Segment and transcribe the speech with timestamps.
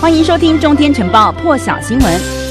[0.00, 2.47] 欢迎收听《中天晨报》破晓新闻。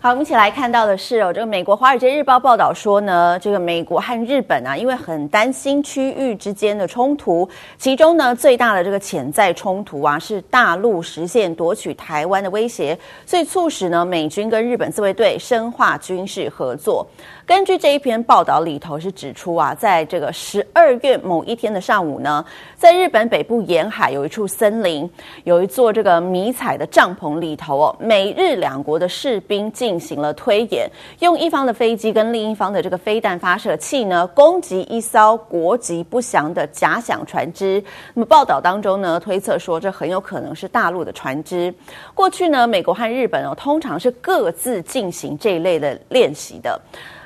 [0.00, 17.04] 好，我们一起来看到的是哦，这个美国《华尔街日报》报道说呢，这个美国和日本啊，因为很担心区域之间的冲突，其中呢最大的这个潜在冲突啊，是大陆实现夺取台湾的威胁，所以促使呢美军跟日本自卫队深化军事合作。
[17.44, 22.44] 根据这一篇报道里头是指出啊，在这个十二月某一天的上午呢，
[22.76, 25.10] 在日本北部沿海有一处森林，
[25.42, 37.82] 有一座这个迷彩的帐篷里头哦，美日两国的士兵进行了推演，用一方的飞机跟另一方的这个飞弹发射器呢，攻击一艘国籍不详的假想船只。
[38.14, 41.72] 那么报道当中呢，推测说这很有可能是大陆的船只。
[42.14, 46.80] 过去呢，美国和日本哦，通常是各自进行这一类的练习的。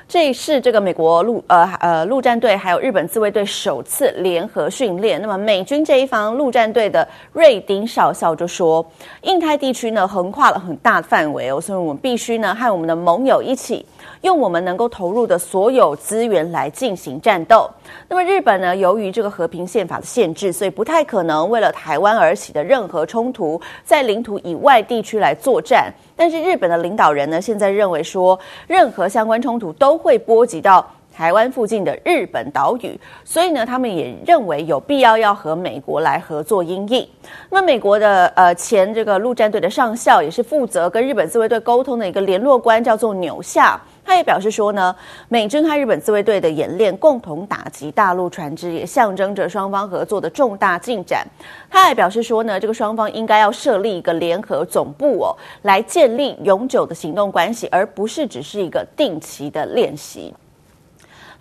[0.07, 5.19] 这是这个美国陆呃呃陆战队还有日本自卫队首次联合训练。
[5.21, 8.85] 那么美军这一方陆战队的瑞丁少校就说，
[9.21, 13.85] 印太地区呢横跨了很大范围哦，所以我们必须呢和我们的盟友一起，
[14.21, 17.69] 用我们能够投入的所有资源来进行战斗。
[18.07, 25.91] 那么日本呢，由于这个和平宪法的限制，所以不太可能为了台湾而起的任何冲突，在领土以外地区来作战。
[26.15, 30.83] 但是日本的领导人呢，现在认为说，任何相关冲突都都会波及到
[31.15, 37.07] 台湾附近的日本岛屿，所以呢，他们也认为有必要要和美国来合作因应。
[37.49, 43.79] 那，美国的呃前这个陆战队的上校，也是负责跟日本自卫队沟通的一个联络官，叫做纽夏。
[44.05, 44.93] 他也表示说呢，
[45.29, 51.25] 美军和日本自卫队的演练共同打击大陆船只，也象征着双方合作的重大进展。
[51.69, 60.33] 他还表示说呢，这个双方应该要设立一个联合总部哦，来建立永久的行动关系，而不是只是一个定期的练习。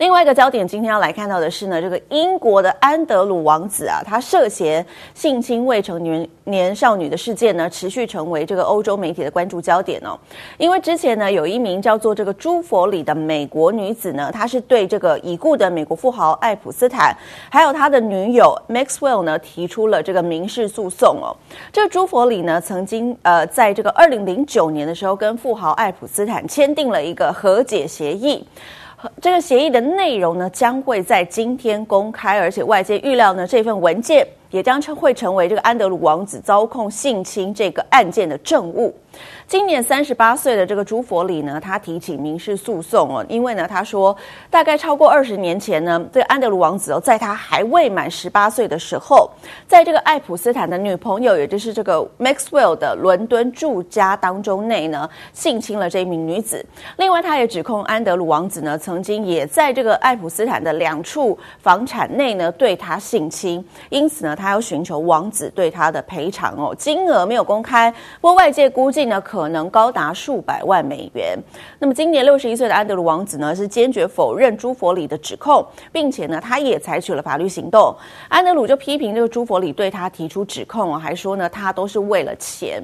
[0.02, 10.18] 另外一个焦点，今天要来看到的是呢，这个英国的安德鲁王子啊，他涉嫌性侵未成年年少女的事件呢，持续成为这个欧洲媒体的关注焦点哦。
[10.58, 17.16] 因为之前呢，有一名叫做这个朱佛里的美国女子呢，她是对这个已故的美国富豪爱普斯坦，
[17.48, 21.30] 还有他的女友 Maxwell 呢，提出了这个民事诉讼哦。
[21.72, 28.44] 这朱佛里呢，曾经呃，在这个二零零九年的时候，跟富豪爱普斯坦签订了一个和解协议。
[29.20, 38.94] 这个协议的内容呢，将会在今天公开，而且外界预料呢，这份文件也将成会成为这个安德鲁王子遭控性侵这个案件的证物。
[39.46, 44.16] 今年三十八岁的这个朱佛里呢，他提起民事诉讼哦，因为呢，他说
[44.48, 49.30] 大概超过二十年前呢，这个安德鲁王子哦，在他还未满十八岁的时候，
[49.66, 56.64] 在这个爱普斯坦的女朋友，也就是这个 Maxwell 的伦敦住家当中内呢，性侵了这一名女子。
[56.96, 67.88] 另外，他也指控安德鲁王子呢，曾经也在这个爱普斯坦的两处房产内呢，对他性侵，因此呢，他要寻求王子对他的赔偿哦，金额没有公开，
[68.20, 69.52] 不过外界估计呢，可。
[69.52, 71.38] 能高达数百万美元。
[71.78, 77.94] 那么，今年六十一岁的安德鲁王子呢，是坚决否认朱佛里的指控，并且呢，他也采取了法律行动。
[78.28, 82.82] 安德鲁就批评这个朱佛里对他提出指控，还说呢，他都是为了钱。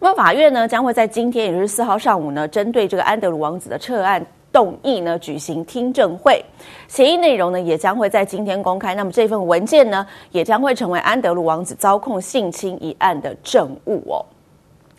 [0.00, 6.44] 那么，法院呢，将会在今天，也就是四号上午呢，针对这个安德鲁王子的撤案动议呢，举行听证会。
[6.86, 8.94] 协议内容呢，也将会在今天公开。
[8.94, 14.24] 那么，这份文件呢，也将会成为安德鲁王子遭控性侵一案的证物哦。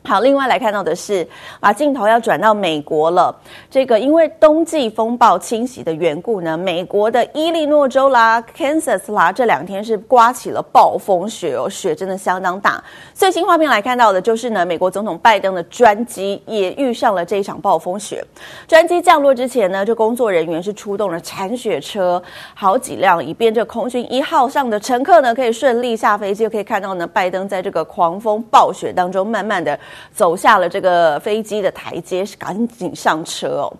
[0.01, 1.27] 好，另外来看到的是，
[1.59, 3.35] 把镜头要转到美国了。
[3.69, 12.83] 这个因为冬季风暴侵袭的缘故呢，美国的伊利诺州啦、Kansas 啦，这两天是刮起了暴风雪哦，雪真的相当大。
[13.13, 18.25] 最新画面来看到的就是呢，美国总统拜登的专机也遇上了这一场暴风雪。
[18.67, 22.21] 专机降落之前呢，这工作人员是出动了铲雪车
[22.55, 26.39] 好几辆，以便这空军一号上的乘客呢可以顺利下飞机。
[26.39, 29.77] 就可以看到呢，拜登在这个狂风暴雪当中，慢慢的。
[30.13, 33.73] 走下了这个飞机的台阶，赶紧上车哦。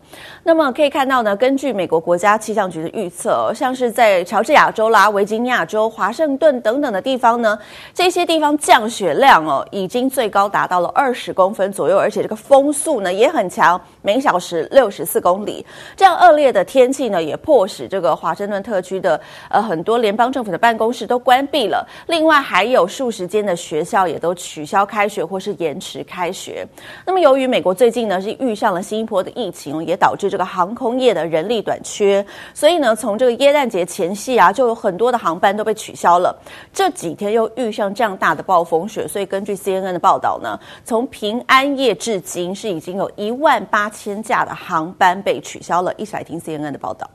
[0.44, 7.58] 那么可以看到呢，根据美国国家气象局的预测，像是在乔治亚州啦、维吉尼亚州、华盛顿等等的地方呢，
[7.94, 15.66] 这些地方降雪量哦，已经最高达到了二十公分左右，而且这个风速呢也很强，每小时六十四公里。
[15.96, 19.20] 这样恶劣的天气呢，也迫使这个华盛顿特区的
[19.50, 26.68] 呃很多联邦政府的办公室都关闭了，另外还有数十间的学校也都取消开学或是延迟开学。
[27.06, 36.38] 那么由于美国最近呢是遇上了新一波的疫情，也导致这个航空业的人力短缺，所以呢从这个耶诞节前夕啊，就有很多的航班都被取消了。
[36.74, 45.94] 这几天又遇上这样大的暴风雪，所以根据 CNN 的报道呢，从平安夜至今是已经有一万八千架的航班被取消了。
[45.98, 47.10] 一起来听 CNN 的报道。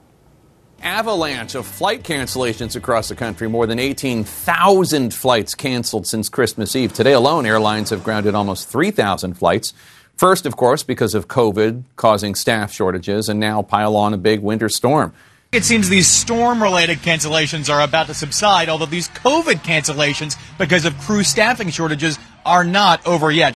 [0.84, 3.48] Avalanche of flight cancellations across the country.
[3.48, 6.92] More than 18,000 flights canceled since Christmas Eve.
[6.92, 9.72] Today alone, airlines have grounded almost 3,000 flights.
[10.16, 14.40] First, of course, because of COVID causing staff shortages, and now pile on a big
[14.40, 15.12] winter storm.
[15.50, 20.84] It seems these storm related cancellations are about to subside, although these COVID cancellations, because
[20.84, 23.53] of crew staffing shortages, are not over yet.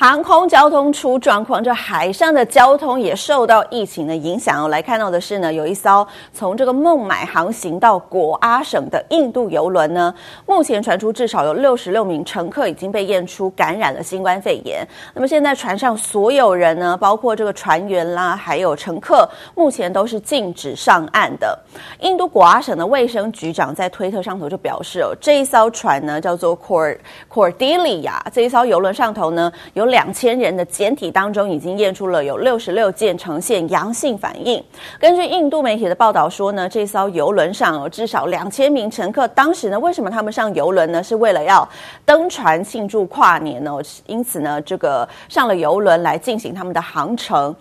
[0.00, 4.68] 航空交通出状况，这海上的交通也受到疫情的影响哦。
[4.68, 10.14] 来看到的是呢，有一艘从这个孟买航行到果阿省的印度邮轮呢，
[10.46, 14.86] 目前传出至少有六十六名乘客已经被验出感染了新冠肺炎。
[15.14, 21.58] 那么现在船上所有人呢，包括这个船员啦，还有乘客，目前都是禁止上岸的。
[22.02, 26.98] 印度果阿省的卫生局长在推特上头就表示哦，这一艘船呢叫做 Cord
[27.28, 29.87] Cordelia，这一艘游轮上头呢有。
[29.88, 34.62] 两千人的检体当中，已经验出了有六十六件呈现阳性反应。
[35.00, 39.26] 根据印度媒体的报道说呢，这艘游轮上有至少两千名乘客。
[39.28, 41.02] 当时呢，为什么他们上游轮呢？
[41.02, 41.68] 是为了要
[42.04, 43.72] 登船庆祝跨年呢？
[44.06, 47.54] 因此呢，这个上了游轮来进行他们的航程。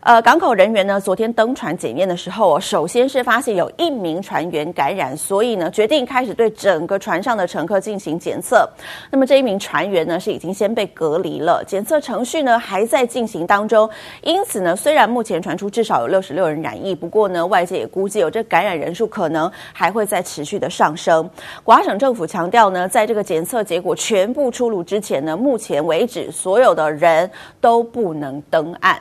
[0.00, 8.68] 呃，港口人员呢，昨天登船检验的时候，首先是发现有一名船员感染，所以呢，决定开始对整个船上的乘客进行检测。
[9.10, 13.90] 那么这一名船员呢，是已经先被隔离了，检测程序呢还在进行当中。
[14.22, 21.28] 因此呢，虽然目前传出至少有六十六人染疫，不过呢，外界也估计有这感染人数可能还会再持续的上升。
[21.64, 27.28] 果阿省政府强调呢，在这个检测结果全部出炉之前呢，目前为止所有的人
[27.60, 28.96] 都不能登岸。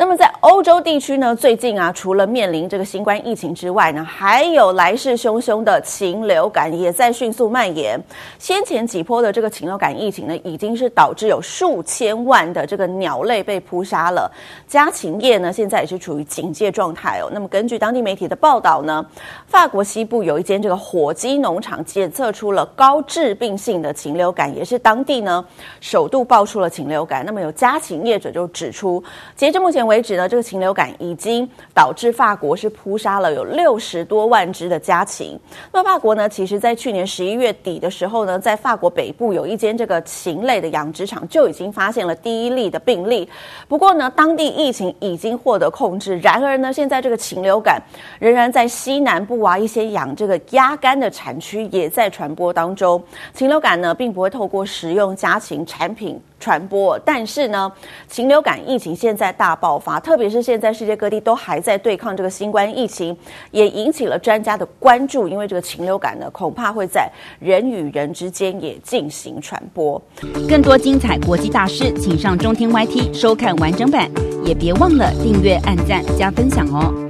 [0.00, 8.00] 那么在欧洲地区呢，最近啊，除了面临这个新冠疫情之外呢，还有来势汹汹的禽流感也在迅速蔓延。
[8.38, 14.30] 先前几波的这个禽流感疫情呢，已经是导致有数千万的这个鸟类被扑杀了。
[14.68, 17.28] 家禽业呢，现在也是处于警戒状态哦。
[17.32, 19.04] 那么根据当地媒体的报道呢，
[19.48, 25.44] 法国西部有一间这个火鸡农场检测出了高致病性的禽流感，也是当地呢
[25.80, 27.26] 首度爆出了禽流感。
[27.26, 29.02] 那么有家禽业者就指出，
[29.34, 35.36] 截至目前为止呢，这个禽流感已经导致法国是扑杀了有六十多万只的家禽。
[35.72, 43.28] 那法国呢，其实在去年十一月底的时候呢，在法国北部有一间这个禽类的养殖场就已经发现了第一例的病例。
[43.66, 46.18] 不过呢，当地疫情已经获得控制。
[46.18, 47.82] 然而呢，现在这个禽流感
[48.20, 53.02] 仍然在西南部啊，一些养这个鸭肝的产区也在传播当中。
[53.32, 57.72] 禽流感呢，并不会透过食用家禽产品传播，但是呢，
[58.08, 63.16] 禽流感疫情现在大爆发，特别是现在世界各地都还在对抗这个新冠疫情，
[63.50, 65.28] 也引起了专家的关注。
[65.28, 70.00] 因为这个禽流感呢，恐怕会在人与人之间也进行传播。
[70.48, 74.10] 更多精彩国际大师，请上中天 YT 收看完整版，
[74.44, 77.07] 也别忘了订阅、按赞、加分享哦。